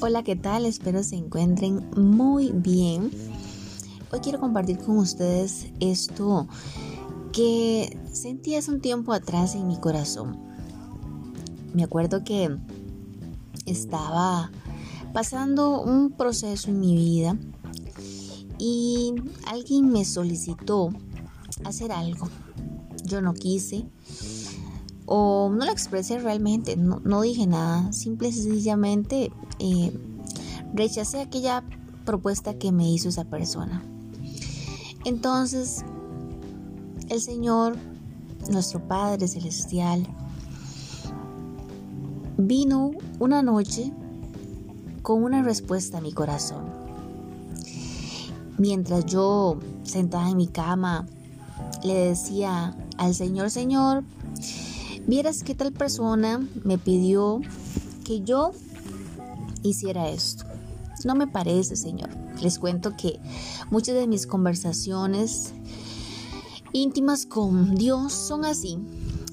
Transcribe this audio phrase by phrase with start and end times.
[0.00, 0.64] Hola, ¿qué tal?
[0.64, 3.10] Espero se encuentren muy bien.
[4.12, 6.46] Hoy quiero compartir con ustedes esto
[7.32, 10.38] que sentí hace un tiempo atrás en mi corazón.
[11.74, 12.56] Me acuerdo que
[13.66, 14.52] estaba
[15.12, 17.36] pasando un proceso en mi vida
[18.56, 20.90] y alguien me solicitó
[21.64, 22.28] hacer algo.
[23.04, 23.84] Yo no quise
[25.10, 29.98] o no lo expresé realmente, no, dije nada, simple y sencillamente eh,
[30.74, 31.64] rechacé aquella
[32.04, 33.82] propuesta que me hizo esa persona.
[35.06, 35.82] Entonces,
[37.08, 37.76] el Señor,
[38.50, 40.06] nuestro Padre Celestial,
[42.36, 43.90] vino una noche
[45.00, 46.66] con una respuesta a mi corazón.
[48.58, 51.06] Mientras yo sentada en mi cama
[51.82, 54.04] le decía al Señor, Señor,
[55.08, 57.40] vieras que tal persona me pidió
[58.04, 58.52] que yo
[59.62, 60.44] hiciera esto.
[61.04, 62.10] No me parece, Señor.
[62.42, 63.18] Les cuento que
[63.70, 65.54] muchas de mis conversaciones
[66.72, 68.78] íntimas con Dios son así,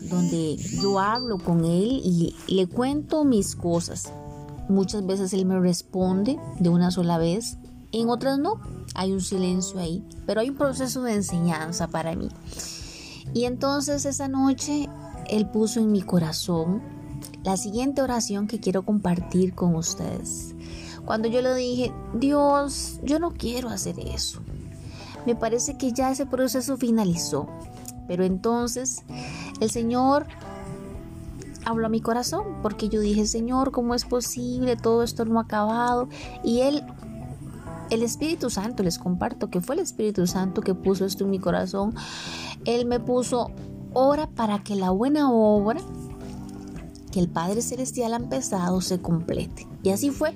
[0.09, 4.11] donde yo hablo con Él y le cuento mis cosas.
[4.69, 7.57] Muchas veces Él me responde de una sola vez,
[7.91, 8.61] en otras no.
[8.93, 12.29] Hay un silencio ahí, pero hay un proceso de enseñanza para mí.
[13.33, 14.87] Y entonces esa noche
[15.29, 16.81] Él puso en mi corazón
[17.43, 20.55] la siguiente oración que quiero compartir con ustedes.
[21.05, 24.41] Cuando yo le dije, Dios, yo no quiero hacer eso.
[25.25, 27.47] Me parece que ya ese proceso finalizó.
[28.07, 29.03] Pero entonces
[29.59, 30.27] el Señor
[31.65, 34.75] habló a mi corazón porque yo dije, Señor, ¿cómo es posible?
[34.75, 36.07] Todo esto no ha acabado.
[36.43, 36.83] Y Él,
[37.89, 41.39] el Espíritu Santo, les comparto que fue el Espíritu Santo que puso esto en mi
[41.39, 41.95] corazón.
[42.65, 43.51] Él me puso,
[43.95, 45.81] ora para que la buena obra
[47.11, 49.65] que el Padre Celestial ha empezado se complete.
[49.83, 50.35] Y así fue.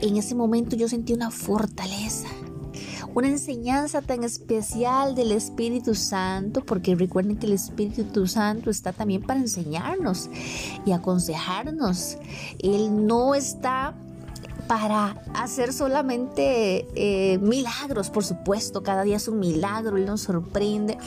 [0.00, 2.28] En ese momento yo sentí una fortaleza,
[3.14, 9.22] una enseñanza tan especial del Espíritu Santo, porque recuerden que el Espíritu Santo está también
[9.22, 10.30] para enseñarnos
[10.86, 12.16] y aconsejarnos.
[12.58, 13.94] Él no está
[14.66, 20.98] para hacer solamente eh, milagros, por supuesto, cada día es un milagro, Él nos sorprende,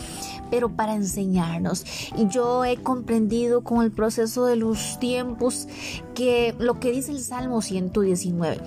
[0.50, 1.86] pero para enseñarnos.
[2.18, 5.68] Y yo he comprendido con el proceso de los tiempos
[6.16, 8.60] que lo que dice el Salmo 119.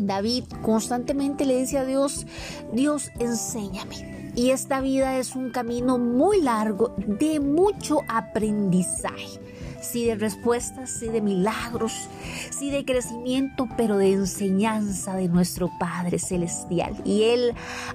[0.00, 2.26] David constantemente le dice a Dios,
[2.72, 4.32] Dios enséñame.
[4.34, 9.47] Y esta vida es un camino muy largo de mucho aprendizaje
[9.90, 12.08] sí de respuestas, sí de milagros,
[12.50, 16.94] sí de crecimiento, pero de enseñanza de nuestro Padre Celestial.
[17.04, 17.54] Y Él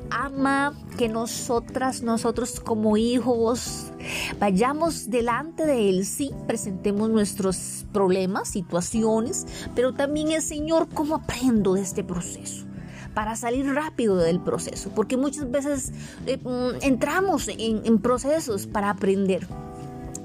[0.10, 3.92] ama que nosotras, nosotros como hijos,
[4.40, 11.74] vayamos delante de Él, sí, presentemos nuestros problemas, situaciones, pero también el Señor, ¿cómo aprendo
[11.74, 12.66] de este proceso?
[13.14, 15.92] para salir rápido del proceso, porque muchas veces
[16.26, 19.48] eh, mm, entramos en procesos para aprender,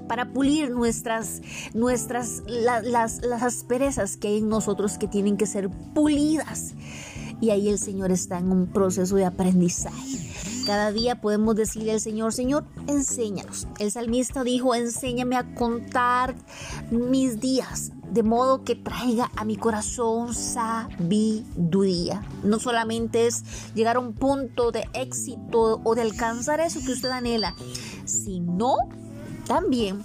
[0.09, 1.43] para pulir nuestras,
[1.75, 6.75] nuestras, las, las asperezas que hay en nosotros que tienen que ser pulidas.
[7.41, 10.19] Y ahí el Señor está en un proceso de aprendizaje.
[10.67, 13.67] Cada día podemos decirle al Señor, Señor, enséñanos.
[13.79, 16.35] El salmista dijo, enséñame a contar
[16.91, 22.23] mis días, de modo que traiga a mi corazón sabiduría.
[22.43, 27.09] No solamente es llegar a un punto de éxito o de alcanzar eso que usted
[27.09, 27.55] anhela,
[28.05, 28.77] sino
[29.49, 30.03] también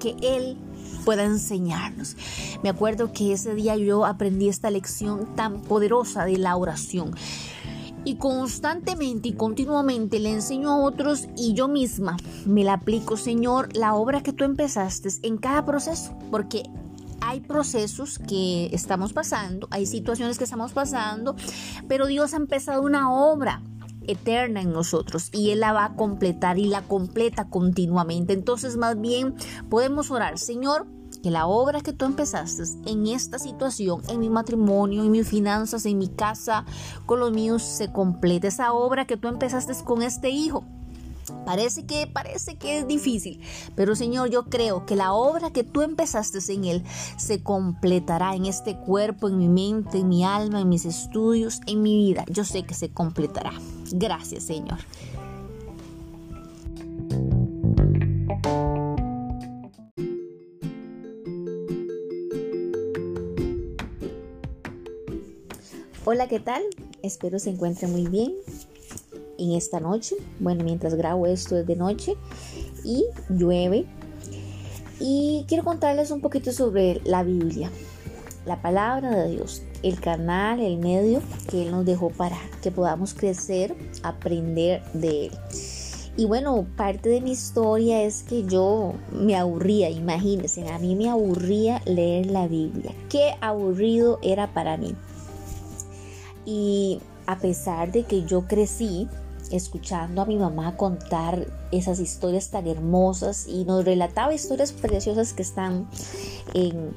[0.00, 0.56] que Él
[1.04, 2.16] pueda enseñarnos.
[2.62, 7.14] Me acuerdo que ese día yo aprendí esta lección tan poderosa de la oración.
[8.04, 12.16] Y constantemente y continuamente le enseño a otros y yo misma
[12.46, 16.64] me la aplico, Señor, la obra que tú empezaste en cada proceso, porque
[17.20, 21.36] hay procesos que estamos pasando, hay situaciones que estamos pasando,
[21.86, 23.62] pero Dios ha empezado una obra
[24.06, 28.32] eterna en nosotros y Él la va a completar y la completa continuamente.
[28.32, 29.34] Entonces más bien
[29.68, 30.86] podemos orar, Señor,
[31.22, 35.86] que la obra que tú empezaste en esta situación, en mi matrimonio, en mis finanzas,
[35.86, 36.64] en mi casa,
[37.06, 38.48] con los míos, se complete.
[38.48, 40.64] Esa obra que tú empezaste con este hijo
[41.44, 43.40] Parece que, parece que es difícil,
[43.74, 46.84] pero Señor, yo creo que la obra que tú empezaste en Él
[47.16, 51.82] se completará en este cuerpo, en mi mente, en mi alma, en mis estudios, en
[51.82, 52.24] mi vida.
[52.28, 53.52] Yo sé que se completará.
[53.92, 54.78] Gracias, Señor.
[66.04, 66.62] Hola, ¿qué tal?
[67.02, 68.34] Espero se encuentre muy bien
[69.38, 70.16] en esta noche.
[70.40, 72.16] Bueno, mientras grabo esto es de noche
[72.84, 73.86] y llueve.
[75.00, 77.70] Y quiero contarles un poquito sobre la Biblia.
[78.44, 83.14] la palabra de Dios, el canal, el medio que Él nos dejó para que podamos
[83.14, 85.32] crecer, aprender de Él.
[86.16, 91.08] Y bueno, parte de mi historia es que yo me aburría, imagínense, a mí me
[91.08, 92.92] aburría leer la Biblia.
[93.08, 94.94] Qué aburrido era para mí.
[96.44, 99.08] Y a pesar de que yo crecí
[99.52, 105.42] escuchando a mi mamá contar esas historias tan hermosas y nos relataba historias preciosas que
[105.42, 105.86] están
[106.54, 106.94] en,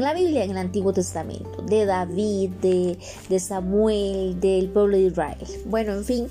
[0.00, 2.98] la Biblia, en el Antiguo Testamento, de David, de,
[3.28, 5.46] de Samuel, del pueblo de Israel.
[5.66, 6.28] Bueno, en fin,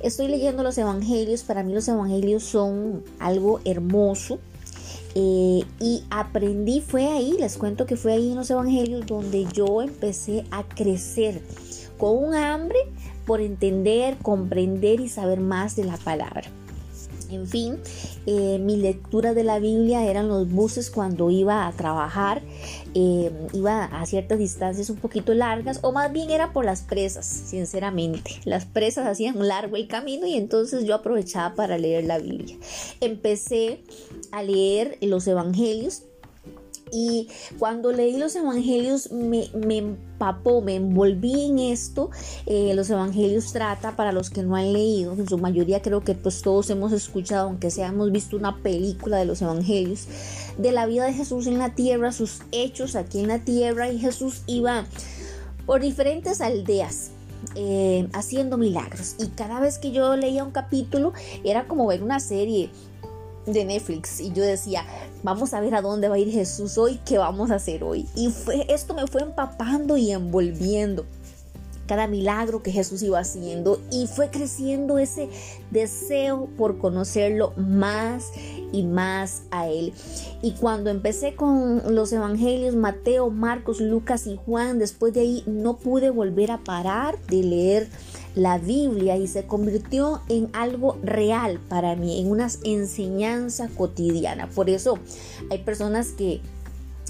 [0.00, 4.38] estoy leyendo los evangelios, para mí los evangelios son algo hermoso.
[5.18, 9.80] Eh, y aprendí, fue ahí, les cuento que fue ahí en los evangelios donde yo
[9.80, 11.40] empecé a crecer
[11.96, 12.78] con un hambre
[13.26, 16.48] por entender, comprender y saber más de la palabra.
[17.30, 17.78] En fin,
[18.26, 22.40] eh, mi lectura de la Biblia eran los buses cuando iba a trabajar,
[22.94, 27.26] eh, iba a ciertas distancias un poquito largas o más bien era por las presas,
[27.26, 28.30] sinceramente.
[28.44, 32.56] Las presas hacían largo el camino y entonces yo aprovechaba para leer la Biblia.
[33.00, 33.82] Empecé
[34.30, 36.04] a leer los evangelios
[36.92, 37.28] y
[37.58, 42.10] cuando leí los evangelios me, empapó, me envolví en esto.
[42.46, 46.14] Eh, los evangelios trata, para los que no han leído, en su mayoría creo que
[46.14, 50.06] pues todos hemos escuchado, aunque sea hemos visto una película de los evangelios,
[50.58, 53.98] de la vida de Jesús en la tierra, sus hechos aquí en la tierra y
[53.98, 54.86] Jesús iba
[55.66, 57.10] por diferentes aldeas.
[57.54, 61.12] Eh, haciendo milagros y cada vez que yo leía un capítulo
[61.44, 62.70] era como ver una serie
[63.46, 64.84] de Netflix y yo decía,
[65.22, 68.06] vamos a ver a dónde va a ir Jesús hoy, qué vamos a hacer hoy.
[68.14, 71.06] Y fue, esto me fue empapando y envolviendo
[71.86, 75.28] cada milagro que Jesús iba haciendo y fue creciendo ese
[75.70, 78.32] deseo por conocerlo más
[78.72, 79.92] y más a Él.
[80.42, 85.78] Y cuando empecé con los evangelios, Mateo, Marcos, Lucas y Juan, después de ahí no
[85.78, 87.88] pude volver a parar de leer
[88.36, 94.46] la Biblia y se convirtió en algo real para mí, en una enseñanza cotidiana.
[94.48, 94.98] Por eso
[95.50, 96.40] hay personas que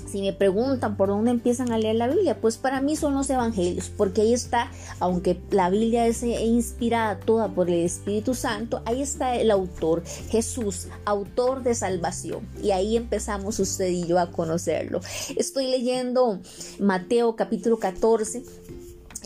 [0.07, 3.29] si me preguntan por dónde empiezan a leer la Biblia, pues para mí son los
[3.29, 4.71] evangelios, porque ahí está,
[5.01, 10.87] aunque la Biblia es inspirada toda por el Espíritu Santo, ahí está el autor, Jesús,
[11.05, 12.47] autor de salvación.
[12.63, 15.01] Y ahí empezamos usted y yo a conocerlo.
[15.37, 16.39] Estoy leyendo
[16.79, 18.45] Mateo capítulo 14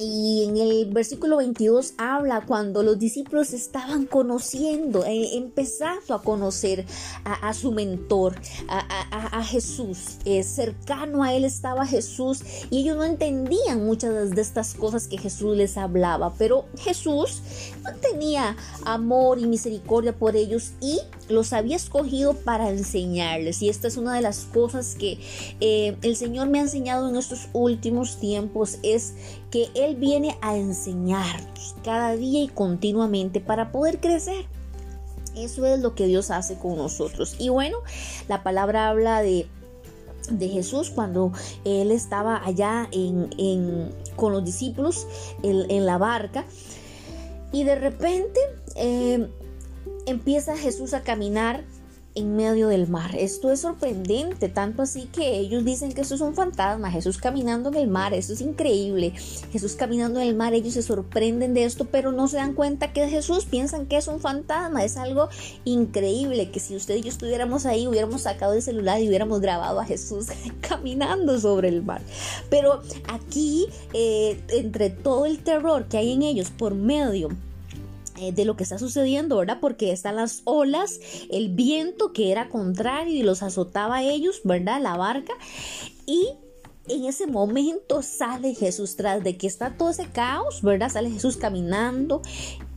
[0.00, 6.86] y en el versículo 22 habla cuando los discípulos estaban conociendo, eh, empezando a conocer
[7.24, 8.34] a, su mentor,
[8.68, 10.18] a, Jesús.
[10.24, 15.18] Eh, cercano a él estaba Jesús y ellos no entendían muchas de estas cosas que
[15.18, 17.42] Jesús les hablaba, pero Jesús
[18.00, 21.00] tenía amor y misericordia por ellos y
[21.30, 23.62] los había escogido para enseñarles.
[23.62, 25.18] Y esta es una de las cosas que
[25.60, 29.14] eh, el Señor me ha enseñado en estos últimos tiempos, es
[29.50, 34.46] que Él viene a enseñarnos cada día y continuamente para poder crecer.
[35.36, 37.36] Eso es lo que Dios hace con nosotros.
[37.38, 37.78] Y bueno,
[38.28, 39.46] la palabra habla de
[40.30, 41.32] de Jesús cuando
[41.64, 45.06] él estaba allá en, con los discípulos
[45.42, 46.44] en, la barca
[47.52, 48.38] y de repente
[48.76, 49.28] eh,
[50.06, 51.64] empieza Jesús a caminar
[52.14, 53.14] en medio del mar.
[53.16, 57.68] Esto es sorprendente, tanto así que ellos dicen que esto es un fantasma, Jesús caminando
[57.68, 59.12] en el mar, esto es increíble.
[59.52, 62.92] Jesús caminando en el mar, ellos se sorprenden de esto, pero no se dan cuenta
[62.92, 65.28] que es Jesús, piensan que es un fantasma, es algo
[65.64, 69.80] increíble, que si usted y yo estuviéramos ahí, hubiéramos sacado el celular y hubiéramos grabado
[69.80, 70.26] a Jesús
[70.60, 72.02] caminando sobre el mar.
[72.48, 77.28] Pero aquí, eh, entre todo el terror que hay en ellos por medio
[78.34, 79.58] de lo que está sucediendo, ¿verdad?
[79.60, 81.00] Porque están las olas,
[81.30, 84.80] el viento que era contrario y los azotaba a ellos, ¿verdad?
[84.80, 85.32] La barca.
[86.06, 86.28] Y
[86.90, 90.90] en ese momento sale Jesús tras de que está todo ese caos, ¿verdad?
[90.90, 92.20] Sale Jesús caminando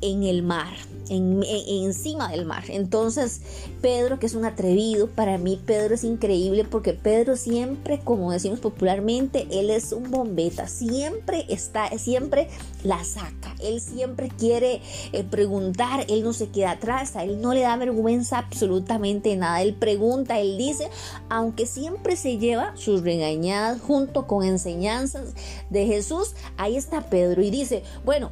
[0.02, 0.74] en el mar,
[1.10, 2.64] en, encima del mar.
[2.68, 3.42] Entonces,
[3.82, 8.60] Pedro, que es un atrevido, para mí Pedro es increíble porque Pedro siempre, como decimos
[8.60, 12.50] popularmente, él es un bombeta, siempre está, siempre
[12.84, 17.54] la saca, él siempre quiere eh, preguntar, él no se queda atrás, a él no
[17.54, 20.90] le da vergüenza absolutamente nada, él pregunta, él dice,
[21.30, 25.34] aunque siempre se lleva sus regañadas junto con enseñanzas
[25.70, 28.32] de Jesús, ahí está Pedro y dice, bueno,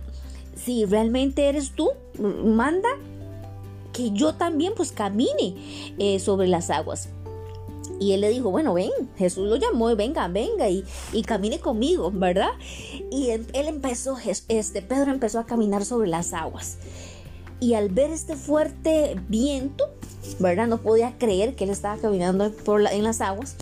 [0.55, 1.89] si realmente eres tú,
[2.19, 2.89] manda
[3.93, 5.55] que yo también pues camine
[5.97, 7.09] eh, sobre las aguas.
[7.99, 10.83] Y él le dijo, bueno, ven, Jesús lo llamó, venga, venga y,
[11.25, 12.51] camine conmigo, ¿verdad?
[13.11, 14.17] Y él, empezó,
[14.47, 16.77] este Pedro empezó a caminar sobre las aguas.
[17.59, 19.85] Y al ver este fuerte viento,
[20.39, 20.67] ¿verdad?
[20.67, 22.51] No podía creer que él estaba caminando
[22.91, 23.55] en las aguas.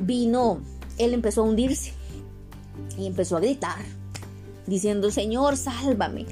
[0.00, 0.60] Vino,
[0.98, 1.92] él empezó a hundirse
[2.98, 3.78] y empezó a gritar,
[4.66, 6.26] diciendo, Señor, sálvame.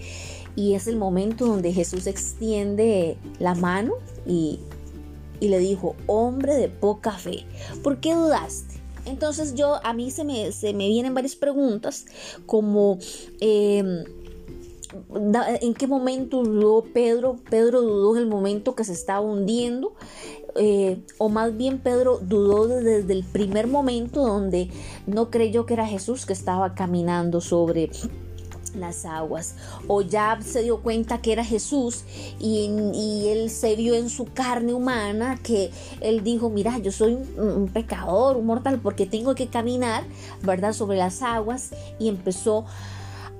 [0.57, 3.93] Y es el momento donde Jesús extiende la mano
[4.27, 4.59] y,
[5.47, 7.45] le dijo, hombre de poca fe,
[7.85, 8.81] ¿por qué dudaste?
[9.05, 12.07] Entonces yo, a mí se me, se me vienen varias preguntas
[12.47, 12.99] como...
[13.41, 14.05] Em,
[15.61, 17.37] ¿En qué momento dudó Pedro?
[17.51, 19.93] Pedro dudó en el momento que se estaba hundiendo.
[20.57, 24.71] Eh, o más bien Pedro dudó desde el primer momento donde
[25.07, 27.91] no creyó que era Jesús que estaba caminando sobre
[28.77, 29.55] las aguas
[29.87, 32.05] o ya se dio cuenta que era Jesús
[32.39, 32.69] y,
[33.29, 35.71] él se vio en su carne humana que
[36.01, 40.05] él dijo mira yo soy un, pecador un mortal porque tengo que caminar
[40.43, 42.65] verdad sobre las aguas y empezó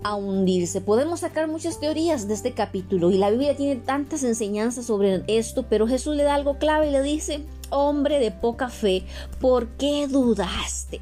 [0.03, 0.81] a hundirse.
[0.81, 5.67] Podemos sacar muchas teorías de este capítulo y la Biblia tiene tantas enseñanzas sobre esto,
[5.69, 9.05] pero Jesús le da algo clave y le dice, hombre de poca fe,
[9.41, 11.01] ¿por qué dudaste?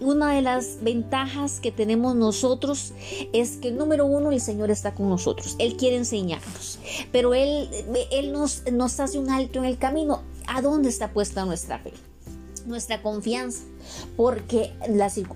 [0.00, 2.92] Una de las ventajas que tenemos nosotros
[3.32, 5.56] es que número uno el Señor está con nosotros.
[5.58, 6.78] Él quiere enseñarnos,
[7.12, 7.68] pero Él,
[8.10, 10.22] él nos, nos hace un alto en el camino.
[10.46, 11.92] ¿A dónde está puesta nuestra fe?
[12.66, 13.62] Nuestra confianza
[14.16, 14.72] porque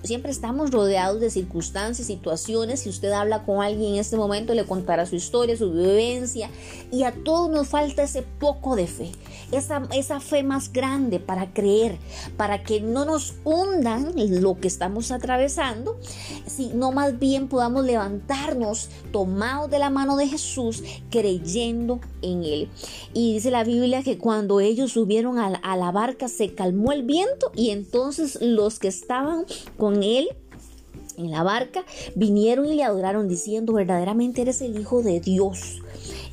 [0.03, 2.81] siempre estamos rodeados de circunstancias, situaciones.
[2.81, 6.49] Si usted habla con alguien en este momento, le contará su historia, su vivencia,
[6.91, 9.11] y a todos nos falta ese poco de fe,
[9.51, 11.97] esa, esa fe más grande para creer,
[12.37, 14.11] para que no nos hundan
[14.41, 15.99] lo que estamos atravesando,
[16.45, 22.69] sino más bien podamos levantarnos tomados de la mano de Jesús, creyendo en Él.
[23.13, 27.03] Y dice la Biblia que cuando ellos subieron a, a la barca se calmó el
[27.03, 29.45] viento y entonces los que estaban
[29.77, 30.29] con él
[31.17, 31.85] en la barca
[32.15, 35.81] vinieron y le adoraron diciendo, verdaderamente eres el Hijo de Dios.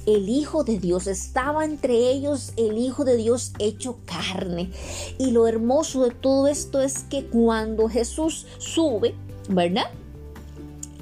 [0.07, 4.71] El Hijo de Dios estaba entre ellos, el Hijo de Dios hecho carne.
[5.19, 9.15] Y lo hermoso de todo esto es que cuando Jesús sube,
[9.49, 9.91] ¿verdad?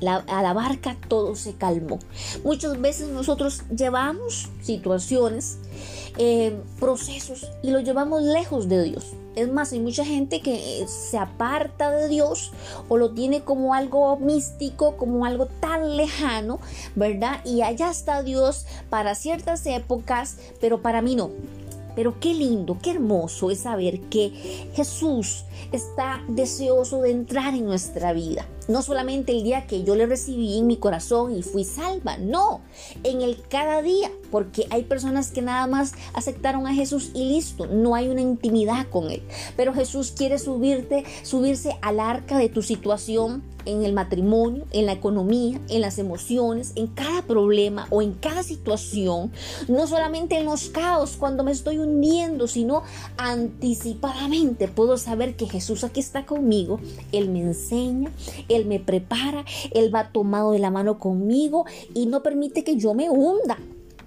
[0.07, 1.99] A la barca todo se calmó.
[2.45, 5.59] Muchas veces nosotros llevamos situaciones,
[6.19, 9.15] eh, procesos y lo llevamos lejos de Dios.
[9.37, 12.53] Es más, hay mucha gente que se aparta de Dios
[12.89, 16.59] o lo tiene como algo místico, como algo tan lejano,
[16.97, 17.45] ¿verdad?
[17.45, 21.31] Y allá está Dios para ciertas épocas, pero para mí no.
[21.95, 24.31] Pero qué lindo, qué hermoso es saber que
[24.75, 28.47] Jesús está deseoso de entrar en nuestra vida.
[28.69, 32.61] No solamente el día que yo le recibí en mi corazón y fui salva, no,
[33.03, 37.67] en el cada día, porque hay personas que nada más aceptaron a Jesús y listo,
[37.67, 39.23] no hay una intimidad con Él.
[39.57, 44.93] Pero Jesús quiere subirte, subirse al arca de tu situación, en el matrimonio, en la
[44.93, 49.31] economía, en las emociones, en cada problema o en cada situación,
[49.69, 52.83] no solamente en los caos cuando me estoy hundiendo, sino
[53.17, 56.81] anticipadamente puedo saber que Jesús aquí está conmigo,
[57.13, 58.11] Él me enseña,
[58.49, 62.95] Él me prepara, Él va tomado de la mano conmigo y no permite que yo
[62.95, 63.59] me hunda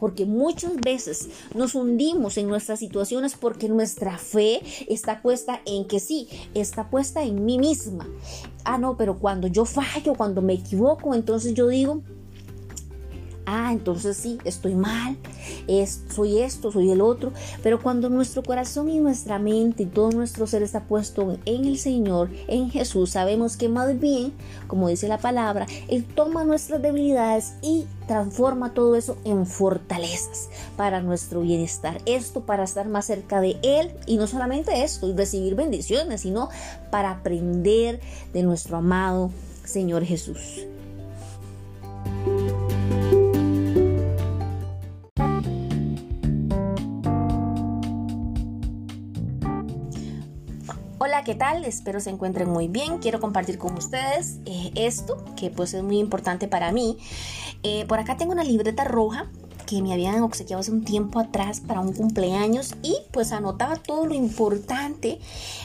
[0.04, 6.02] porque muchas veces nos hundimos en nuestras situaciones porque nuestra fe está puesta en que
[6.02, 8.06] sí, está puesta en mí misma.
[8.66, 12.02] Ah, no, pero cuando yo fallo, cuando me equivoco, entonces yo digo,
[13.46, 15.18] ah, entonces sí, estoy mal,
[16.10, 17.32] soy esto, soy el otro.
[17.62, 21.78] Pero cuando nuestro corazón y nuestra mente y todo nuestro ser está puesto en el
[21.78, 24.34] Señor, en Jesús, sabemos que más bien,
[24.68, 31.02] como dice la palabra, Él toma nuestras debilidades y transforma todo eso en fortalezas para
[31.02, 32.02] nuestro bienestar.
[32.06, 36.50] Esto para estar más cerca de Él y no solamente esto, y recibir bendiciones, sino
[36.92, 38.00] para aprender
[38.34, 39.32] de nuestro amado
[39.64, 40.66] Señor Jesús.
[51.24, 51.64] ¿Qué tal?
[51.64, 52.98] Espero se encuentren muy bien.
[53.00, 56.98] Quiero compartir con ustedes eh, esto, que pues es muy importante para mí.
[57.64, 59.30] Eh, por acá tengo una libreta roja
[59.66, 64.06] que me habían obsequiado hace un tiempo atrás para un cumpleaños y pues anotaba todo
[64.06, 65.20] lo importante,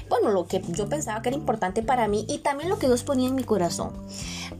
[0.09, 3.03] bueno, lo que yo pensaba que era importante para mí y también lo que Dios
[3.03, 3.93] ponía en mi corazón.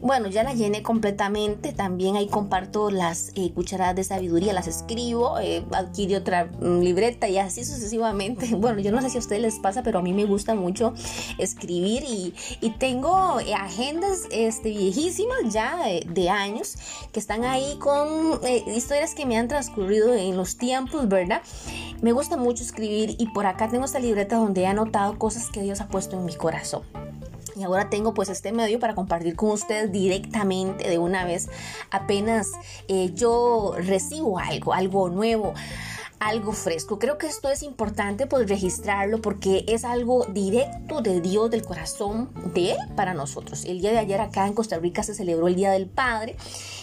[0.01, 5.39] Bueno, ya la llené completamente, también ahí comparto las eh, cucharadas de sabiduría, las escribo,
[5.39, 8.47] eh, adquirí otra mm, libreta y así sucesivamente.
[8.59, 10.93] Bueno, yo no sé si a ustedes les pasa, pero a mí me gusta mucho
[11.37, 12.33] escribir y,
[12.77, 16.77] tengo eh, agendas este, viejísimas ya de, años
[17.11, 21.43] que están ahí con historias que me han transcurrido en los tiempos, ¿verdad?
[22.01, 25.61] Me gusta mucho escribir y por acá tengo esta libreta donde he anotado cosas que
[25.61, 26.81] Dios ha puesto en mi corazón.
[27.55, 31.47] Y ahora tengo pues este medio para compartir con ustedes directamente de una vez
[31.91, 32.47] apenas
[32.87, 35.53] eh, yo recibo algo, algo nuevo
[36.19, 36.99] algo fresco.
[36.99, 42.29] Creo que esto es importante pues registrarlo porque es algo directo de Dios, del corazón
[42.53, 43.65] de Él para nosotros.
[43.65, 46.35] El día de ayer acá en Costa Rica se celebró el Día del Padre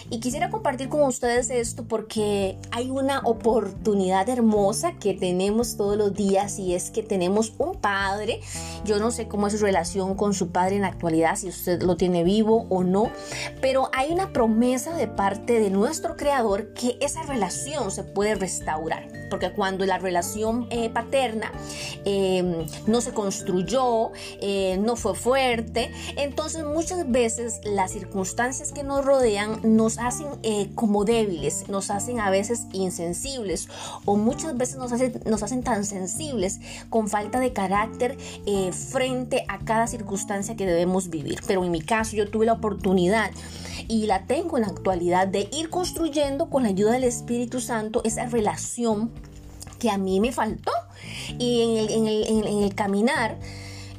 [0.09, 6.13] y quisiera compartir con ustedes esto porque hay una oportunidad hermosa que tenemos todos los
[6.13, 8.41] días y es que tenemos un padre.
[8.85, 11.81] Yo no sé cómo es su relación con su padre en la actualidad, si usted
[11.81, 13.11] lo tiene vivo o no,
[13.61, 19.26] pero hay una promesa de parte de nuestro creador que esa relación se puede restaurar
[19.29, 21.51] porque cuando la relación eh, paterna
[22.05, 29.03] em, no se construyó, eh, no fue fuerte, entonces muchas veces las circunstancias que nos
[29.05, 33.67] rodean nos hacen eh, como débiles, nos hacen a veces insensibles
[34.05, 38.17] o muchas veces nos hacen, nos hacen tan sensibles con falta de carácter
[38.71, 41.39] frente a cada circunstancia que debemos vivir.
[41.47, 43.31] Pero en mi caso yo tuve la oportunidad
[43.87, 48.01] y la tengo en la actualidad de ir construyendo con la ayuda del Espíritu Santo
[48.03, 49.11] esa relación
[49.79, 50.71] que a mí me faltó.
[51.37, 53.37] Y en el, en el, en el caminar,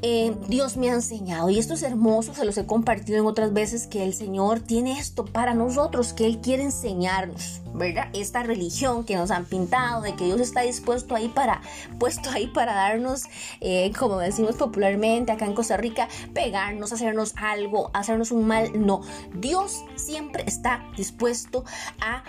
[0.00, 1.50] eh, Dios me ha enseñado.
[1.50, 4.98] Y esto es hermoso, se los he compartido en otras veces, que el Señor tiene
[4.98, 8.08] esto para nosotros, que Él quiere enseñarnos, ¿verdad?
[8.12, 11.62] Esta religión que nos han pintado, de que Dios está dispuesto ahí para,
[11.98, 13.24] puesto ahí para darnos,
[13.60, 18.70] eh, como decimos popularmente acá en Costa Rica, pegarnos, hacernos algo, hacernos un mal.
[18.74, 19.00] No,
[19.34, 21.64] Dios siempre está dispuesto
[22.00, 22.22] a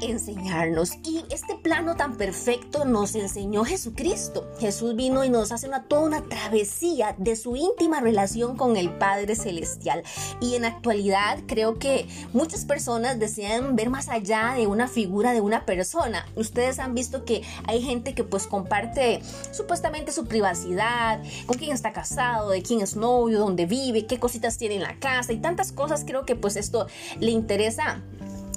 [0.00, 0.94] enseñarnos.
[1.04, 4.50] Y este plano tan perfecto nos enseñó Jesucristo.
[4.58, 8.90] Jesús vino y nos hace una, toda una travesía de su íntima relación con el
[8.90, 10.02] Padre Celestial.
[10.40, 15.40] Y en actualidad creo que muchas personas desean ver más allá de una figura de
[15.40, 16.26] una persona.
[16.34, 19.22] Ustedes han visto que hay gente que pues comparte
[19.52, 24.58] supuestamente su privacidad, con quién está casado, de quién es novio, dónde vive, qué cositas
[24.58, 26.04] tiene en la casa y tantas cosas.
[26.04, 26.86] Creo que pues esto
[27.20, 28.02] le interesa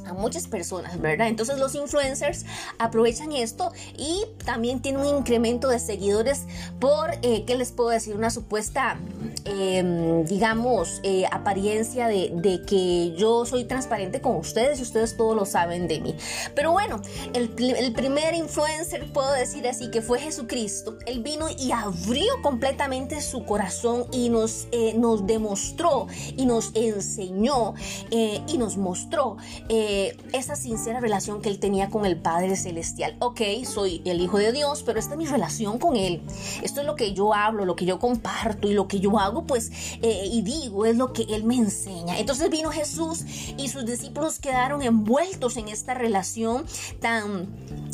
[0.05, 1.27] a muchas personas, ¿verdad?
[1.27, 2.45] Entonces los influencers
[2.79, 6.43] aprovechan esto y también tienen un incremento de seguidores
[6.79, 8.15] por, eh, ¿qué les puedo decir?
[8.15, 8.97] Una supuesta,
[9.45, 15.45] em, digamos, eh, apariencia de, que yo soy transparente con ustedes y ustedes todos lo
[15.45, 16.15] saben de mí.
[16.53, 17.01] Pero bueno,
[17.33, 20.97] el, primer influencer, puedo decir así, que fue Jesucristo.
[21.05, 27.73] Él vino y abrió completamente su corazón y nos, eh, nos demostró y nos enseñó
[28.11, 29.37] y nos mostró
[29.69, 33.15] esa sincera relación que él tenía con el Padre Celestial.
[33.19, 36.21] Ok, soy el Hijo de Dios, pero esta es mi relación con Él.
[36.61, 39.34] Esto es lo que yo hablo, lo que yo comparto y lo que yo hago,
[39.43, 39.71] pues,
[40.01, 42.17] eh, y digo, es lo que Él me enseña.
[42.19, 43.23] Entonces vino Jesús
[43.57, 46.65] y sus discípulos quedaron envueltos en esta relación
[46.99, 47.47] tan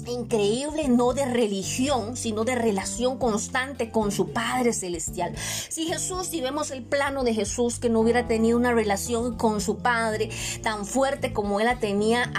[0.08, 5.36] increíble, no de religión, sino de relación constante con su Padre Celestial.
[5.69, 9.62] Si Jesús, si vemos el plano de Jesús, que no hubiera tenido una relación con
[9.62, 10.30] su Padre
[10.63, 12.32] tan fuerte como él la tenía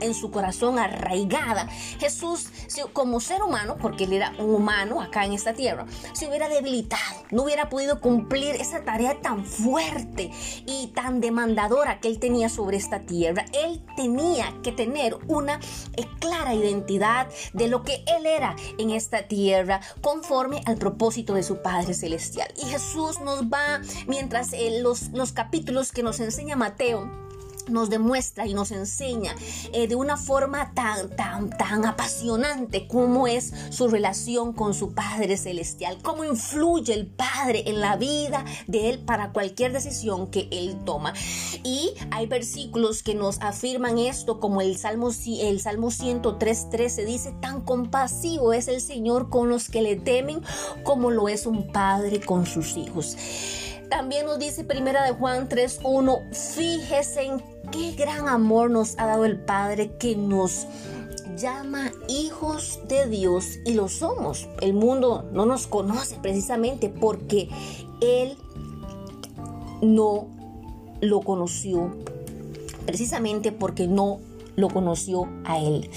[0.00, 2.48] en su corazón arraigada, Jesús,
[2.92, 7.22] como ser humano, porque él era un humano acá en esta tierra, se hubiera debilitado,
[7.30, 10.30] no hubiera podido cumplir esa tarea tan fuerte
[10.66, 13.44] y tan demandadora que él tenía sobre esta tierra.
[13.52, 15.60] Él tenía que tener una
[15.96, 21.42] eh, clara identidad de lo que Él era en esta tierra conforme al propósito de
[21.42, 22.48] su Padre Celestial.
[22.56, 27.23] Y Jesús nos va, mientras eh, los, los capítulos que nos enseña Mateo,
[27.68, 29.34] nos demuestra y nos enseña
[29.72, 35.36] eh, de una forma tan, tan, tan apasionante cómo es su relación con su Padre
[35.36, 40.78] Celestial, cómo influye el Padre en la vida de Él para cualquier decisión que Él
[40.84, 41.12] toma.
[41.62, 47.62] Y hay versículos que nos afirman esto, como el Salmo, el Salmo 103.13 dice, tan
[47.62, 50.42] compasivo es el Señor con los que le temen
[50.82, 53.16] como lo es un padre con sus hijos.
[53.88, 59.24] También nos dice Primera de Juan 3.1, fíjese en qué gran amor nos ha dado
[59.24, 60.66] el Padre que nos
[61.36, 64.48] llama hijos de Dios y lo somos.
[64.60, 67.48] El mundo no nos conoce precisamente porque
[68.00, 68.36] Él
[69.82, 70.28] no
[71.00, 71.94] lo conoció,
[72.86, 74.20] precisamente porque no
[74.56, 75.90] lo conoció a Él.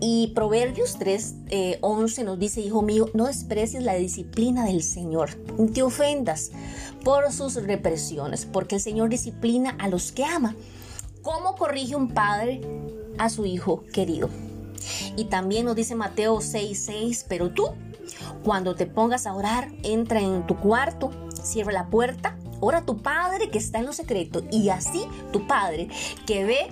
[0.00, 1.34] Y Proverbios 3,
[1.80, 6.52] 11 eh, nos dice, hijo mío, no desprecies la disciplina del Señor, ni te ofendas
[7.04, 10.56] por sus represiones, porque el Señor disciplina a los que ama.
[11.22, 12.60] ¿Cómo corrige un padre
[13.18, 14.30] a su hijo querido?
[15.16, 17.68] Y también nos dice Mateo 6, 6, pero tú,
[18.42, 21.10] cuando te pongas a orar, entra en tu cuarto,
[21.42, 25.46] cierra la puerta, ora a tu padre que está en lo secreto, y así tu
[25.46, 25.88] padre
[26.26, 26.68] que ve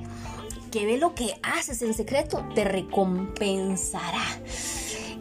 [0.71, 4.25] que ve lo que haces en secreto, te recompensará.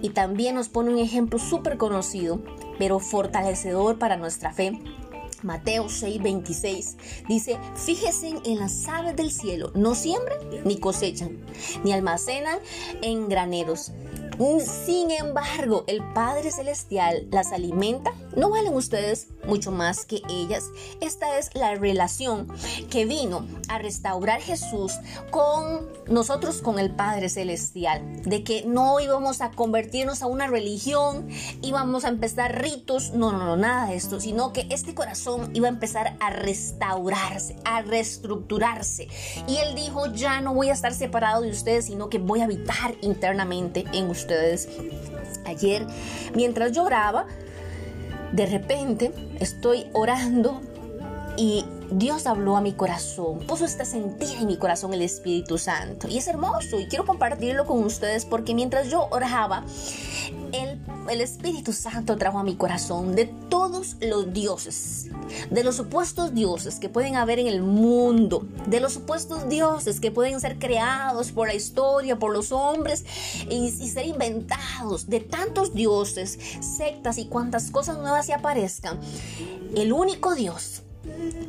[0.02, 2.42] Y también nos pone un ejemplo súper conocido,
[2.78, 4.80] pero fortalecedor para nuestra fe.
[5.44, 6.96] Mateo 6:26
[7.28, 11.46] dice, fíjense en las aves del cielo, no siembran ni cosechan,
[11.84, 12.60] ni almacenan
[13.02, 13.92] en graneros,
[14.38, 18.14] Sin embargo, el Padre Celestial las alimenta.
[18.36, 20.66] ¿No valen ustedes mucho más que ellas?
[21.02, 22.48] Esta es la relación
[22.92, 24.94] que vino a restaurar Jesús
[25.32, 28.22] con nosotros, con el Padre Celestial.
[28.26, 31.28] De que no íbamos a convertirnos a una religión,
[31.64, 35.66] íbamos a empezar ritos, no, no, no, nada de esto, sino que este corazón iba
[35.66, 39.08] a empezar a restaurarse, a reestructurarse.
[39.48, 42.44] Y Él dijo, ya no voy a estar separado de ustedes, sino que voy a
[42.44, 44.68] habitar internamente en ustedes ustedes.
[45.46, 45.86] Ayer,
[46.36, 47.26] mientras yo oraba,
[48.34, 50.62] de repente estoy orando
[51.38, 56.08] y Dios habló a mi corazón, puso esta sentida en mi corazón el Espíritu Santo.
[56.10, 59.64] Y es hermoso y quiero compartirlo con ustedes porque mientras yo oraba,
[60.52, 65.10] el, el, Espíritu Santo trajo a mi corazón de todos los dioses,
[65.52, 70.12] de los supuestos dioses que pueden haber en el mundo, de los supuestos dioses que
[70.12, 73.06] pueden ser creados por la historia, por los hombres
[73.50, 79.00] y, y ser inventados, de tantos dioses, sectas y cuantas cosas nuevas se aparezcan.
[79.76, 80.82] El único Dios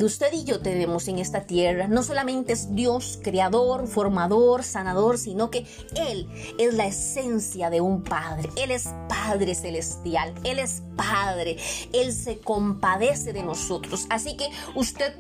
[0.01, 5.51] usted y yo tenemos en esta tierra no solamente es Dios creador, formador, sanador, sino
[5.51, 5.67] que
[5.97, 8.51] Él es la esencia de un Padre.
[8.57, 11.57] Él es Padre celestial, Él es Padre,
[11.93, 14.07] Él se compadece de nosotros.
[14.11, 15.15] Así que usted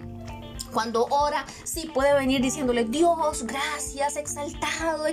[0.72, 5.04] cuando ora, sí puede venir diciéndole, Dios, gracias, exaltado,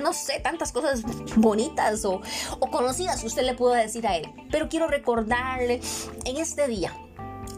[0.00, 1.02] no sé, tantas cosas
[1.36, 2.20] bonitas o,
[2.60, 4.30] o conocidas usted le pueda decir a Él.
[4.50, 5.80] Pero quiero recordarle
[6.24, 6.92] en este día,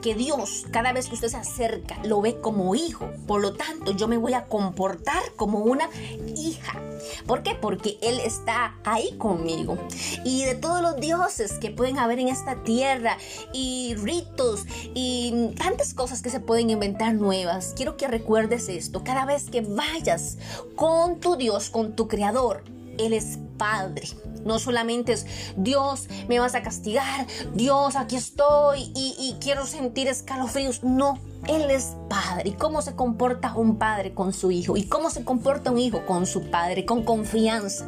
[0.01, 3.11] que Dios, cada vez que usted se acerca, lo ve como hijo.
[3.27, 5.89] Por lo tanto, yo me voy a comportar como una
[6.37, 6.81] hija.
[7.27, 7.55] ¿Por qué?
[7.55, 9.79] Porque Él está ahí conmigo.
[10.25, 13.17] Y de todos los dioses que pueden haber en esta tierra,
[13.53, 19.05] y ritos, y tantas cosas que se pueden inventar nuevas, quiero que recuerdes esto.
[19.05, 20.39] Cada vez que vayas
[20.77, 22.63] con tu Dios, con tu Creador,
[23.01, 24.09] Él es Padre.
[24.45, 30.83] No solamente es Dios, me vas a castigar, Dios, aquí estoy y, quiero sentir escalofríos.
[30.83, 32.51] No, Él es padre.
[32.51, 34.79] ¿Y cómo se comporta un padre con su hijo?
[34.79, 36.87] ¿Y cómo se comporta un hijo con su padre?
[36.87, 37.87] Con confianza.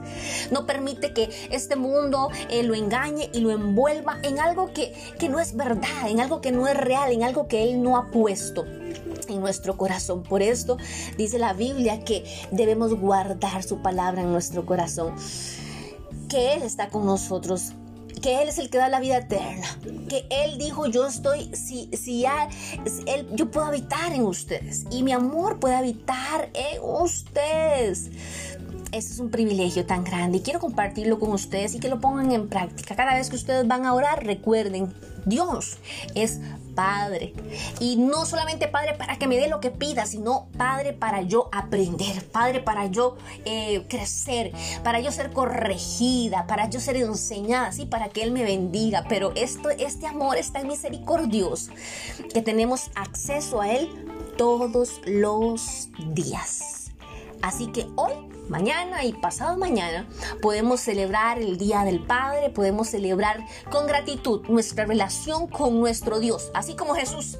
[0.51, 5.31] No permite que este mundo eh, lo engañe y lo envuelva en algo que, que
[5.31, 8.11] no es verdad, en algo que no es real, en algo que Él no ha
[8.11, 8.67] puesto
[9.41, 10.23] nuestro corazón.
[10.23, 10.77] Por esto
[11.17, 15.15] dice la Biblia que debemos guardar su palabra en nuestro corazón
[16.33, 17.73] que Él está con nosotros,
[18.23, 19.67] que Él es el que da la vida eterna,
[20.09, 22.49] que Él dijo, yo estoy, si, si ya,
[23.07, 28.11] él, yo puedo habitar en ustedes y mi amor puede habitar en ustedes.
[28.93, 32.33] Este es un privilegio tan grande y quiero compartirlo con ustedes y que lo pongan
[32.33, 32.97] en práctica.
[32.97, 34.91] Cada vez que ustedes van a orar, recuerden,
[35.25, 35.79] Dios
[36.15, 36.41] es
[36.75, 37.35] Padre.
[37.81, 41.49] Y no solamente Padre para que me dé lo que pida, sino Padre para yo
[41.53, 47.87] aprender, Padre para yo eh, crecer, para yo ser corregida, para yo ser enseñada, sí,
[47.87, 49.05] para que Él me bendiga.
[49.09, 51.71] Pero esto, este amor es tan misericordioso
[52.33, 53.89] que tenemos acceso a Él
[54.37, 56.82] todos los días.
[57.43, 58.13] Así que hoy
[58.49, 60.09] mañana y pasado mañana
[60.41, 66.51] podemos celebrar el Día del Padre, podemos celebrar con gratitud nuestra relación con nuestro Dios,
[66.55, 67.39] así como Jesús.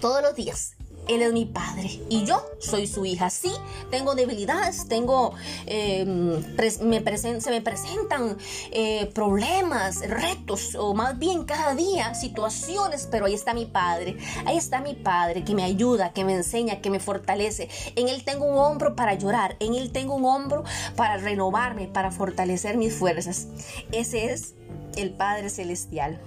[0.00, 0.75] Todos los días
[1.08, 3.30] él es mi padre y yo soy su hija.
[3.30, 3.52] Sí,
[3.90, 5.32] tengo debilidades, tengo,
[5.66, 6.42] em,
[6.82, 8.36] me se me presentan
[8.72, 14.16] eh, problemas, retos, o más bien cada día situaciones, pero ahí está mi padre.
[14.44, 17.68] Ahí está mi padre que me ayuda, que me enseña, que me fortalece.
[17.94, 20.64] En él tengo un hombro para llorar, en él tengo un hombro
[20.96, 23.48] para renovarme, para fortalecer mis fuerzas.
[23.92, 24.54] Ese es
[24.96, 26.20] el Padre Celestial.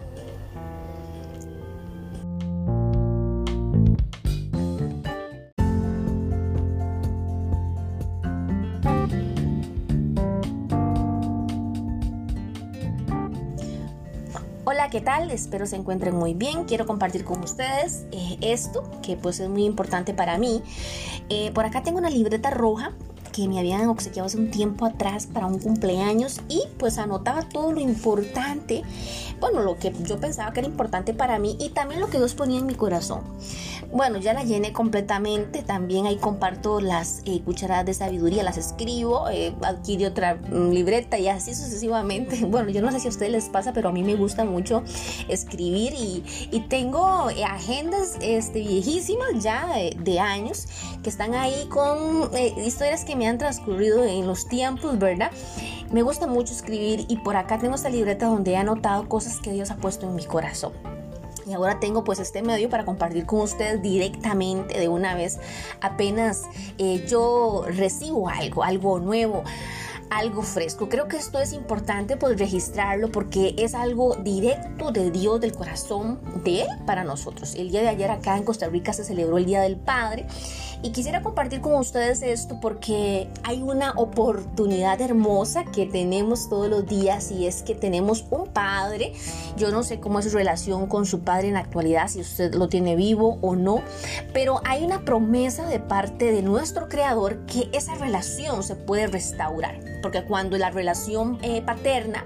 [14.89, 15.29] ¿Qué tal?
[15.29, 16.65] Espero se encuentren muy bien.
[16.65, 20.63] Quiero compartir con ustedes eh, esto, que pues es muy importante para mí.
[21.29, 22.93] Eh, por acá tengo una libreta roja
[23.31, 27.71] que me habían obsequiado hace un tiempo atrás para un cumpleaños y pues anotaba todo
[27.71, 28.81] lo importante,
[29.39, 32.33] bueno, lo que yo pensaba que era importante para mí y también lo que Dios
[32.33, 33.21] ponía en mi corazón.
[33.91, 39.27] Bueno, ya la llené completamente, también ahí comparto las eh, cucharadas de sabiduría, las escribo,
[39.29, 42.45] eh, adquirí otra mm, libreta y así sucesivamente.
[42.49, 44.83] Bueno, yo no sé si a ustedes les pasa, pero a mí me gusta mucho
[45.27, 46.23] escribir y,
[46.67, 50.67] tengo eh, agendas este, viejísimas ya de, años
[51.01, 52.29] que están ahí con
[52.63, 55.31] historias que me han transcurrido en los tiempos, ¿verdad?
[55.91, 59.51] Me gusta mucho escribir y por acá tengo esta libreta donde he anotado cosas que
[59.51, 60.98] Dios ha puesto en mi corazón.
[61.49, 65.39] Y ahora tengo pues este medio para compartir con ustedes directamente de una vez
[65.81, 66.43] apenas
[66.77, 69.43] eh, yo recibo algo, algo nuevo
[70.09, 70.89] algo fresco.
[70.89, 76.19] Creo que esto es importante pues registrarlo porque es algo directo de Dios, del corazón
[76.43, 77.55] de Él para nosotros.
[77.55, 80.25] El día de ayer acá en Costa Rica se celebró el Día del Padre
[80.81, 86.85] y quisiera compartir con ustedes esto porque hay una oportunidad hermosa que tenemos todos los
[86.85, 89.13] días y es que tenemos un padre.
[89.57, 92.53] Yo no sé cómo es su relación con su padre en la actualidad, si usted
[92.53, 93.81] lo tiene vivo o no,
[94.33, 99.79] pero hay una promesa de parte de nuestro creador que esa relación se puede restaurar.
[100.01, 102.23] Porque cuando la relación eh, paterna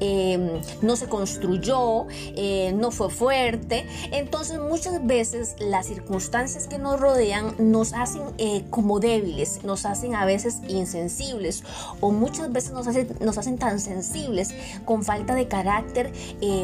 [0.00, 6.98] eh, no se construyó, eh, no fue fuerte, entonces muchas veces las circunstancias que nos
[6.98, 8.22] rodean nos hacen
[8.70, 11.62] como débiles, nos hacen a veces insensibles
[12.00, 16.12] o muchas veces nos hacen, nos hacen tan sensibles con falta de carácter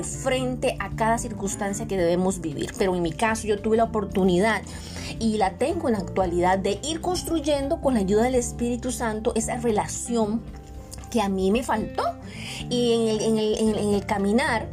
[0.02, 2.72] frente a cada circunstancia que debemos vivir.
[2.78, 4.62] Pero en mi caso yo tuve la oportunidad
[5.18, 9.32] y la tengo en la actualidad de ir construyendo con la ayuda del Espíritu Santo
[9.34, 10.42] esa relación
[11.10, 12.02] que a mí me faltó.
[12.68, 14.68] Y en el, en el, en el caminar,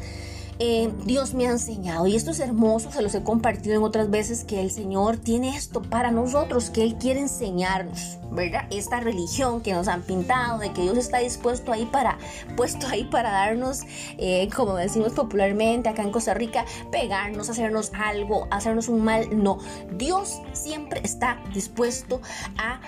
[0.59, 2.07] eh, Dios me ha enseñado.
[2.07, 5.55] Y esto es hermoso, se los he compartido en otras veces, que el Señor tiene
[5.55, 8.65] esto para nosotros, que Él quiere enseñarnos, ¿verdad?
[8.71, 12.17] Esta religión que nos han pintado, de que Dios está dispuesto ahí para,
[12.55, 13.81] puesto ahí para darnos,
[14.17, 19.27] eh, como decimos popularmente acá en Costa Rica, pegarnos, hacernos algo, hacernos un mal.
[19.31, 19.59] No,
[19.97, 22.21] Dios siempre está dispuesto
[22.57, 22.79] a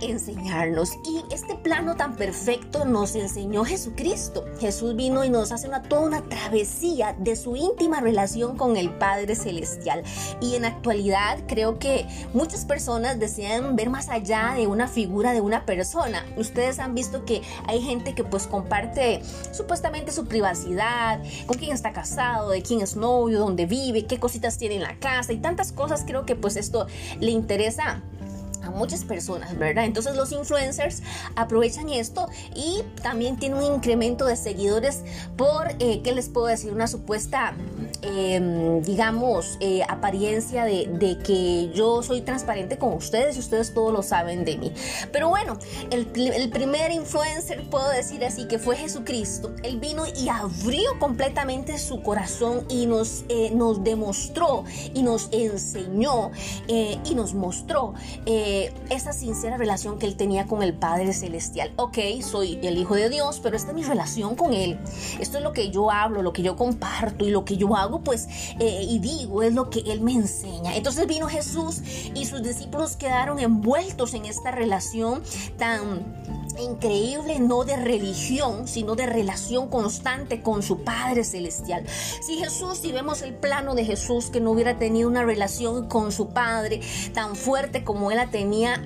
[0.00, 0.92] enseñarnos.
[1.04, 4.44] Y este plano tan perfecto nos enseñó Jesucristo.
[4.60, 8.90] Jesús vino y nos hace una, toda una travesía de su íntima relación con el
[8.90, 10.02] Padre Celestial.
[10.40, 15.40] Y en actualidad creo que muchas personas desean ver más allá de una figura de
[15.40, 16.24] una persona.
[16.36, 21.92] Ustedes han visto que hay gente que pues comparte supuestamente su privacidad, con quién está
[21.92, 25.72] casado, de quién es novio, dónde vive, qué cositas tiene en la casa y tantas
[25.72, 26.04] cosas.
[26.06, 26.86] Creo que pues esto
[27.20, 28.02] le interesa
[28.62, 29.84] a muchas personas, ¿verdad?
[29.84, 31.02] Entonces los influencers
[31.36, 35.02] aprovechan esto y también tienen un incremento de seguidores
[35.36, 36.72] por, eh, ¿qué les puedo decir?
[36.72, 37.54] Una supuesta,
[38.02, 44.02] em, digamos, eh, apariencia de, que yo soy transparente con ustedes y ustedes todos lo
[44.02, 44.72] saben de mí.
[45.12, 45.58] Pero bueno,
[45.90, 52.02] el, primer influencer, puedo decir así, que fue Jesucristo, él vino y abrió completamente su
[52.02, 56.30] corazón y nos, eh, nos demostró y nos enseñó
[56.68, 57.94] y nos mostró
[58.26, 61.72] esa sincera relación que él tenía con el Padre Celestial.
[61.76, 64.78] Ok, soy el Hijo de Dios, pero esta es mi relación con Él.
[65.20, 67.91] Esto es lo que yo hablo, lo que yo comparto y lo que yo hago,
[68.00, 68.28] pues,
[68.58, 70.74] eh, y digo, es lo que Él me enseña.
[70.76, 71.82] Entonces vino Jesús
[72.14, 75.22] y sus discípulos quedaron envueltos en esta relación
[75.58, 81.86] tan increíble, no de religión, sino de relación constante con su Padre Celestial.
[81.88, 86.12] Si Jesús, si vemos el plano de Jesús, que no hubiera tenido una relación con
[86.12, 86.80] su Padre
[87.14, 88.82] tan fuerte como él la tenía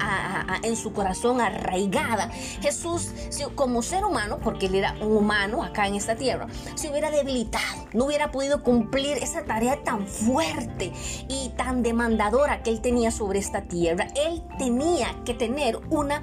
[0.63, 3.11] en su corazón arraigada, Jesús,
[3.55, 7.87] como ser humano, porque él era un humano acá en esta tierra, se hubiera debilitado,
[7.93, 10.93] no hubiera podido cumplir esa tarea tan fuerte
[11.29, 14.09] y tan demandadora que él tenía sobre esta tierra.
[14.15, 16.21] Él tenía que tener una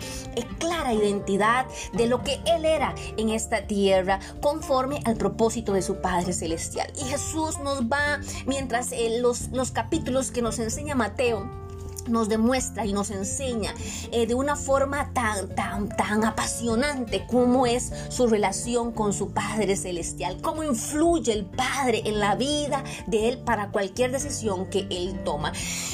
[0.60, 6.02] clara identidad de lo que Él era en esta tierra conforme al propósito de su
[6.02, 6.92] Padre Celestial.
[6.98, 11.63] Y Jesús nos va, mientras eh, los, los capítulos que nos enseña Mateo,
[12.08, 13.74] nos demuestra y nos enseña
[14.12, 19.76] eh, de una forma tan, tan, tan apasionante cómo es su relación con su Padre
[19.76, 25.22] Celestial, cómo influye el Padre en la vida de Él para cualquier decisión que Él
[25.24, 25.52] toma.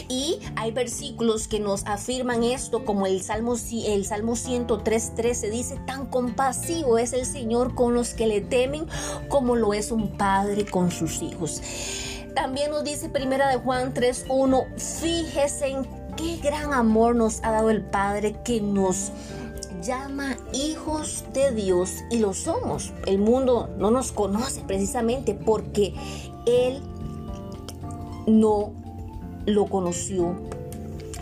[0.08, 6.08] Y hay versículos que nos afirman esto, como el Salmo, el Salmo 103.13 dice, tan
[6.08, 8.88] compasivo es el Señor con los que le temen
[9.28, 11.62] como lo es un padre con sus hijos.
[12.36, 17.70] También nos dice Primera de Juan 3.1, fíjese en qué gran amor nos ha dado
[17.70, 19.12] el Padre que nos
[19.82, 22.92] llama hijos de Dios y lo somos.
[23.06, 25.94] El mundo no nos conoce precisamente porque
[26.46, 26.82] Él
[28.28, 28.74] no
[29.46, 30.36] lo conoció,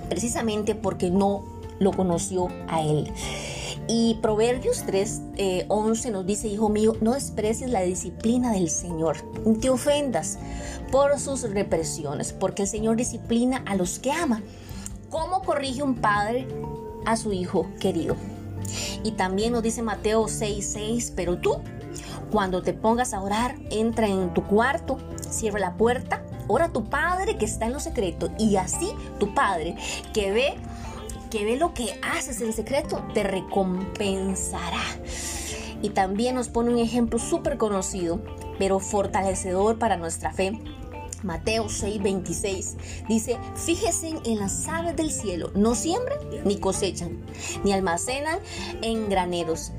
[0.10, 1.45] precisamente porque no
[1.77, 3.12] lo conoció a Él.
[3.88, 5.21] Y Proverbios 3,
[5.67, 10.39] 11 eh, nos dice, hijo mío, no desprecies la disciplina del Señor, ni te ofendas
[10.91, 14.41] por sus represiones, porque el Señor disciplina a los que ama
[15.09, 16.47] ¿Cómo corrige un padre
[17.05, 18.15] a su hijo querido?
[19.03, 21.61] Y también nos dice Mateo 6:6, pero tú,
[22.29, 24.97] cuando te pongas a orar, entra en tu cuarto,
[25.29, 29.33] cierra la puerta, ora a tu padre que está en lo secreto y así tu
[29.33, 29.75] padre
[30.13, 30.55] que ve
[31.31, 34.83] que ve lo que haces en secreto te recompensará.
[35.81, 38.19] Y también nos pone un ejemplo súper conocido,
[38.57, 40.59] pero fortalecedor para nuestra fe
[41.23, 42.75] Mateo 6:26
[43.08, 47.25] dice, fíjense en las aves del cielo, no siembran ni cosechan,
[47.63, 48.39] ni almacenan
[48.82, 49.71] en graneros,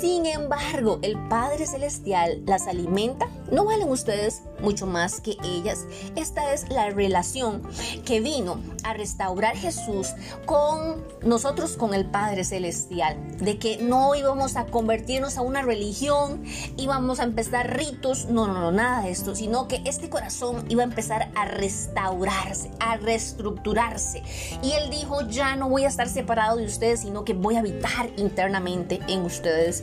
[0.00, 3.28] Sin embargo, el Padre Celestial las alimenta.
[3.50, 5.84] ¿No valen ustedes mucho más que ellas?
[6.16, 7.62] Esta es la relación
[8.04, 10.08] que vino a restaurar Jesús
[10.46, 13.16] con nosotros, con el Padre Celestial.
[13.38, 16.42] De que no íbamos a convertirnos a una religión,
[16.76, 20.82] íbamos a empezar ritos, no, no, no, nada de esto, sino que este corazón iba
[20.82, 24.22] a empezar a restaurarse, a reestructurarse.
[24.62, 27.60] Y Él dijo, ya no voy a estar separado de ustedes, sino que voy a
[27.60, 29.82] habitar internamente en ustedes.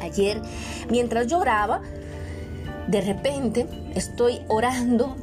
[0.00, 0.42] Ayer,
[0.90, 1.80] mientras yo oraba,
[2.88, 5.16] de repente estoy orando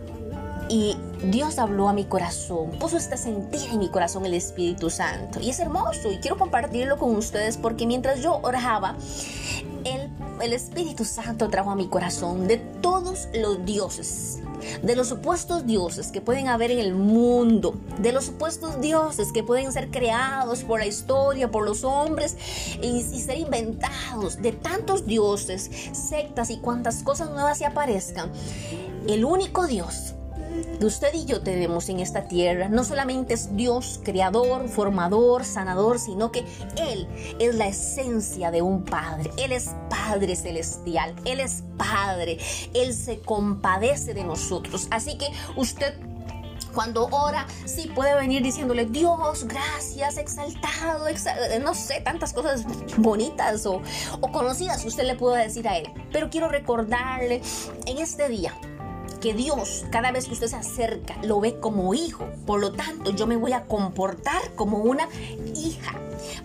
[0.70, 5.40] y Dios habló a mi corazón, puso esta sentida en mi corazón el Espíritu Santo.
[5.42, 8.96] Y es hermoso y quiero compartirlo con ustedes porque mientras yo oraba,
[9.84, 10.10] el,
[10.42, 14.40] el Espíritu Santo trajo a mi corazón de todos los dioses
[14.84, 19.44] de los supuestos dioses que pueden haber en el mundo, de los supuestos dioses que
[19.44, 22.36] pueden ser creados por la historia, por los hombres
[22.82, 28.32] y, ser inventados, de tantos dioses, sectas y cuantas cosas nuevas se aparezcan.
[29.08, 30.16] El único Dios
[30.86, 36.32] usted y yo tenemos en esta tierra no solamente es Dios creador, formador, sanador, sino
[36.32, 36.46] que
[36.78, 37.08] Él
[37.40, 39.32] es la esencia de un Padre.
[39.38, 42.38] Él es Padre celestial, Él es Padre,
[42.74, 44.88] Él se compadece de nosotros.
[44.92, 45.96] Así que usted
[46.74, 51.06] cuando ora, sí puede venir diciéndole, Dios, gracias, exaltado,
[51.62, 52.64] no sé, tantas cosas
[52.98, 53.82] bonitas o,
[54.22, 55.92] o conocidas usted le pueda decir a Él.
[56.12, 57.42] Pero quiero recordarle
[57.86, 58.54] en este día
[59.20, 62.26] que Dios, cada vez que usted se acerca, lo ve como hijo.
[62.46, 65.08] Por lo tanto, yo me voy a comportar como una
[65.56, 65.94] hija.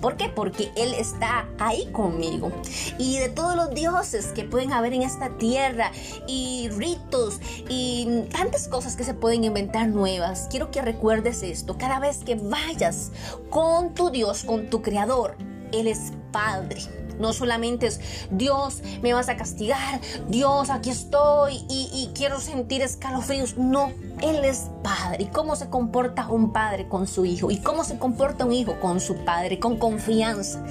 [0.00, 0.28] ¿Por qué?
[0.28, 2.52] Porque Él está ahí conmigo.
[2.98, 5.90] Y de todos los dioses que pueden haber en esta tierra,
[6.26, 11.76] y ritos, y tantas cosas que se pueden inventar nuevas, quiero que recuerdes esto.
[11.78, 13.10] Cada vez que vayas
[13.50, 15.36] con tu Dios, con tu Creador,
[15.72, 17.03] Él es Padre.
[17.18, 18.00] No solamente es
[18.30, 23.56] Dios, me vas a castigar, Dios, aquí estoy y, quiero sentir escalofríos.
[23.56, 25.24] No, Él es padre.
[25.24, 27.50] ¿Y cómo se comporta un padre con su hijo?
[27.50, 29.58] ¿Y cómo se comporta un hijo con su padre?
[29.58, 30.62] Con confianza.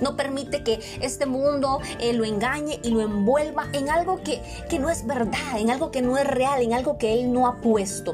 [0.00, 4.78] No permite que este mundo eh, lo engañe y lo envuelva en algo que, que
[4.78, 7.60] no es verdad, en algo que no es real, en algo que Él no ha
[7.60, 8.12] puesto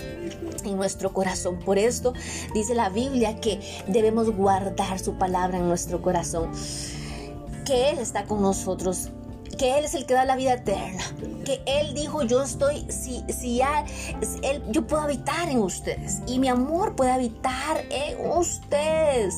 [0.64, 1.58] en nuestro corazón.
[1.58, 2.12] Por esto
[2.54, 6.50] dice la Biblia que debemos guardar su palabra en nuestro corazón
[7.68, 9.10] que Él está con nosotros,
[9.58, 11.02] que Él es el que da la vida eterna,
[11.44, 13.60] que Él dijo, yo estoy, si, si
[14.70, 19.34] yo puedo habitar en ustedes y mi amor puede habitar en ustedes.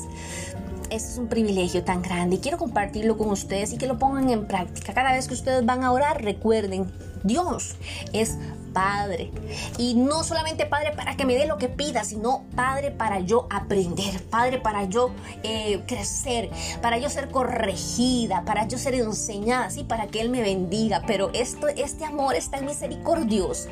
[0.90, 4.30] Este es un privilegio tan grande y quiero compartirlo con ustedes y que lo pongan
[4.30, 4.94] en práctica.
[4.94, 6.88] Cada vez que ustedes van a orar, recuerden,
[7.24, 7.74] Dios
[8.12, 8.38] es
[8.72, 9.30] Padre.
[9.78, 13.46] Y no solamente Padre para que me dé lo que pida, sino Padre para yo
[13.50, 15.10] aprender, Padre para yo
[15.42, 20.42] eh, crecer, para yo ser corregida, para yo ser enseñada, sí, para que Él me
[20.42, 21.02] bendiga.
[21.06, 23.68] Pero esto, este amor es tan misericordioso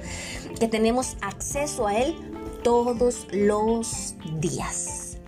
[0.59, 2.17] que tenemos acceso a Él
[2.63, 5.19] todos los días.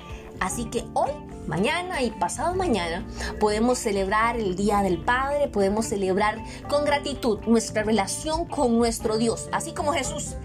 [0.41, 1.11] Así que hoy
[1.51, 3.05] mañana y pasado mañana
[3.41, 9.49] podemos celebrar el Día del Padre, podemos celebrar con gratitud nuestra relación con nuestro Dios,
[9.51, 10.37] así como Jesús.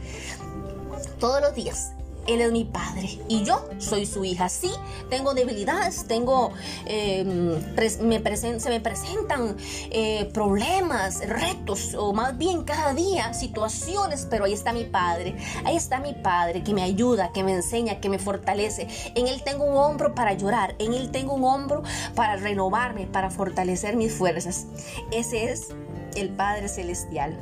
[1.19, 1.94] Todos los días
[2.27, 4.49] él es mi padre y yo soy su hija.
[4.49, 4.71] Sí,
[5.09, 6.51] tengo debilidades, tengo,
[6.85, 7.59] em,
[8.01, 9.55] me se me presentan
[9.91, 15.35] eh, problemas, retos, o más bien cada día situaciones, pero ahí está mi padre.
[15.63, 18.87] Ahí está mi padre que me ayuda, que me enseña, que me fortalece.
[19.15, 21.83] En él tengo un hombro para llorar, en él tengo un hombro
[22.15, 24.67] para renovarme, para fortalecer mis fuerzas.
[25.11, 25.69] Ese es
[26.15, 27.37] el Padre Celestial.